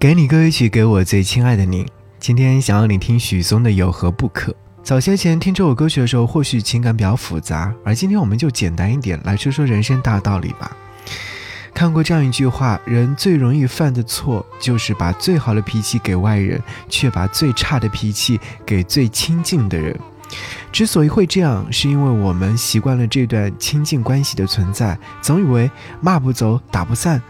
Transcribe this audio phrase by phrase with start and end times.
[0.00, 1.86] 给你歌曲，给我最亲爱的你。
[2.18, 4.50] 今天想要你听许嵩的《有何不可》。
[4.82, 10.74] 早些前听这首歌曲的时候，或许情感比较复杂，而今天我们就简单一点，来说说人生大道理吧。
[11.74, 16.58] 看过这样一句话：人最容易犯的错，就是把最好的脾气给外人，
[16.88, 19.94] 却把最差的脾气给最亲近的人。
[20.72, 25.70] 之所以会这样，是因为我们习惯了这段亲近关系的存在，总以为
[26.00, 27.20] 骂不走，打不散。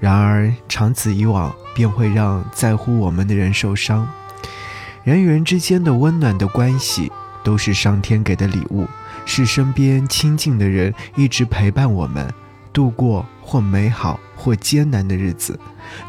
[0.00, 4.08] 然而长此以往，便会让在乎我们的人受伤。
[5.04, 7.12] 人与人之间的温暖的关系，
[7.44, 8.86] 都是上天给的礼物，
[9.26, 12.32] 是身边亲近的人一直陪伴我们
[12.72, 15.58] 度过或美好或艰难的日子，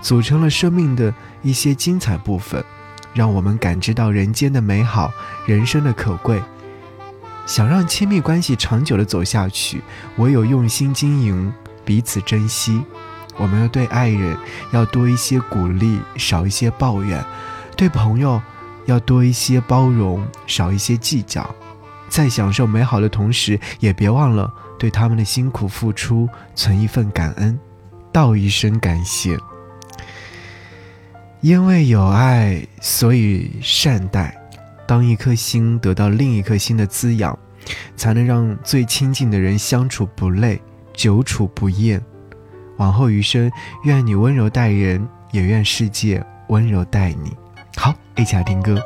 [0.01, 2.63] 组成了生命的一些精彩部分，
[3.13, 5.11] 让我们感知到人间的美好，
[5.45, 6.41] 人生的可贵。
[7.45, 9.81] 想让亲密关系长久的走下去，
[10.17, 11.51] 唯有用心经营，
[11.83, 12.81] 彼此珍惜。
[13.37, 14.37] 我们要对爱人
[14.71, 17.19] 要多一些鼓励，少一些抱怨；
[17.75, 18.41] 对朋友
[18.85, 21.53] 要多一些包容，少一些计较。
[22.09, 27.57] 在享受美好的同时，也别忘了对他们的辛苦付出存一份感恩，
[28.11, 29.37] 道一声感谢。
[31.39, 34.37] 因为有爱，所以善待。
[34.85, 37.37] 当一颗心得到另一颗心的滋养，
[37.95, 40.61] 才能让最亲近的人相处不累，
[40.93, 42.03] 久处不厌。
[42.81, 43.51] 往后余生，
[43.83, 47.37] 愿你温柔待人，也愿世界温柔待你。
[47.75, 48.81] 好，一起来听歌。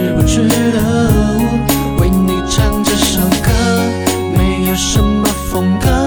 [0.00, 0.80] 值不值得
[1.98, 3.50] 为你唱这首歌
[4.34, 5.99] 没有什么风格。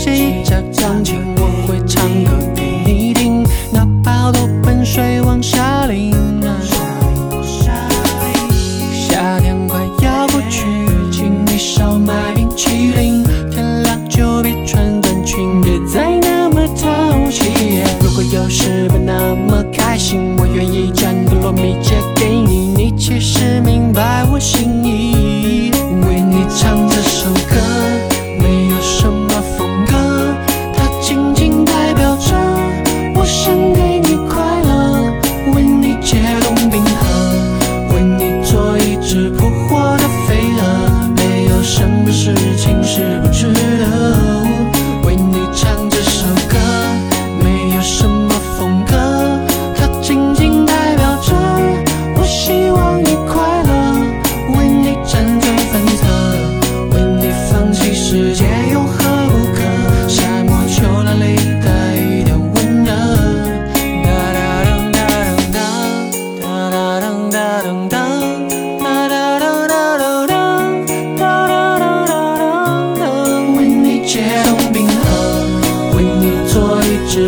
[0.00, 1.29] 谁家将军？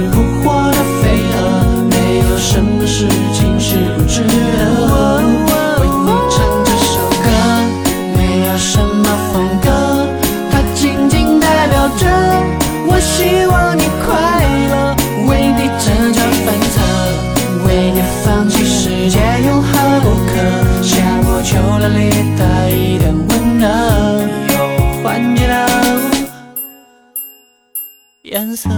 [0.01, 4.31] 扑火的飞蛾没有什么事情是不值得
[5.81, 7.29] 为你唱这首歌
[8.17, 10.09] 没有什么风格
[10.51, 12.07] 它仅仅代表着
[12.87, 14.11] 我希望你快
[14.71, 14.97] 乐
[15.29, 15.69] 为你
[17.67, 19.21] 为你放弃世界
[19.61, 20.83] 何不可
[21.43, 22.09] 秋凉里
[22.71, 25.03] 一点温有
[25.47, 25.67] 的
[28.23, 28.71] 颜色